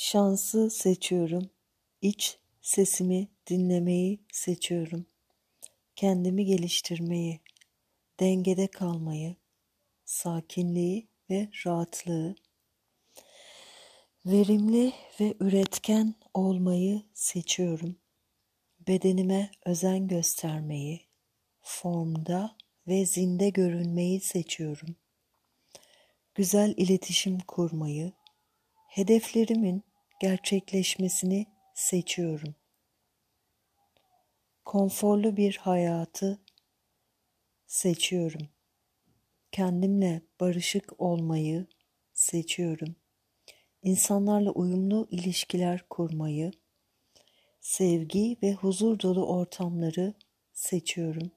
[0.00, 1.50] Şansı seçiyorum.
[2.02, 5.06] İç sesimi dinlemeyi seçiyorum.
[5.96, 7.40] Kendimi geliştirmeyi,
[8.20, 9.36] dengede kalmayı,
[10.04, 12.36] sakinliği ve rahatlığı,
[14.26, 17.96] verimli ve üretken olmayı seçiyorum.
[18.88, 21.00] Bedenime özen göstermeyi,
[21.60, 22.56] formda
[22.86, 24.96] ve zinde görünmeyi seçiyorum.
[26.34, 28.12] Güzel iletişim kurmayı,
[28.88, 29.87] hedeflerimin
[30.18, 32.54] gerçekleşmesini seçiyorum.
[34.64, 36.38] Konforlu bir hayatı
[37.66, 38.48] seçiyorum.
[39.52, 41.66] Kendimle barışık olmayı
[42.14, 42.96] seçiyorum.
[43.82, 46.52] İnsanlarla uyumlu ilişkiler kurmayı,
[47.60, 50.14] sevgi ve huzur dolu ortamları
[50.52, 51.30] seçiyorum.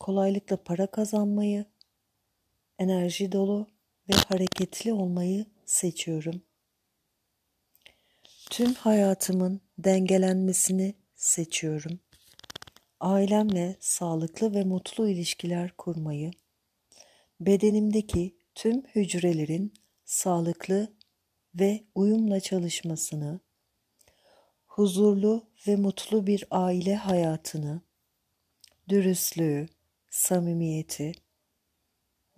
[0.00, 1.64] Kolaylıkla para kazanmayı,
[2.78, 3.66] enerji dolu
[4.08, 6.42] ve hareketli olmayı seçiyorum.
[8.54, 12.00] Tüm hayatımın dengelenmesini seçiyorum.
[13.00, 16.30] Ailemle sağlıklı ve mutlu ilişkiler kurmayı,
[17.40, 20.92] bedenimdeki tüm hücrelerin sağlıklı
[21.54, 23.40] ve uyumla çalışmasını,
[24.66, 27.80] huzurlu ve mutlu bir aile hayatını,
[28.88, 29.68] dürüstlüğü,
[30.10, 31.12] samimiyeti,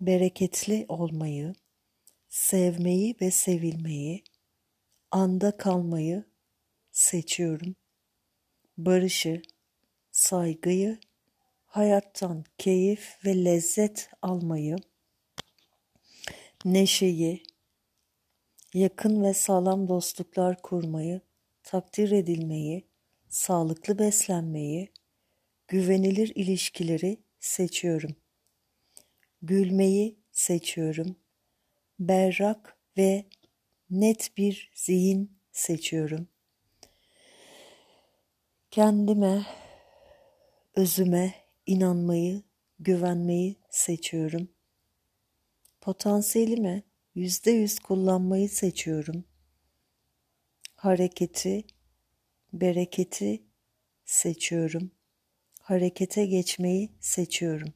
[0.01, 1.55] bereketli olmayı,
[2.29, 4.23] sevmeyi ve sevilmeyi,
[5.11, 6.25] anda kalmayı
[6.91, 7.75] seçiyorum.
[8.77, 9.41] Barışı,
[10.11, 10.99] saygıyı,
[11.65, 14.75] hayattan keyif ve lezzet almayı,
[16.65, 17.43] neşeyi,
[18.73, 21.21] yakın ve sağlam dostluklar kurmayı,
[21.63, 22.87] takdir edilmeyi,
[23.29, 24.91] sağlıklı beslenmeyi,
[25.67, 28.15] güvenilir ilişkileri seçiyorum.
[29.41, 31.15] Gülmeyi seçiyorum.
[31.99, 33.25] Berrak ve
[33.89, 36.27] net bir zihin seçiyorum.
[38.71, 39.45] Kendime,
[40.75, 41.33] özüme
[41.65, 42.43] inanmayı,
[42.79, 44.49] güvenmeyi seçiyorum.
[45.81, 46.83] Potansiyelime
[47.15, 49.25] yüzde yüz kullanmayı seçiyorum.
[50.75, 51.65] Hareketi,
[52.53, 53.43] bereketi
[54.05, 54.91] seçiyorum.
[55.61, 57.73] Harekete geçmeyi seçiyorum.